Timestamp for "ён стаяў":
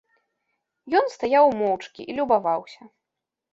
1.01-1.45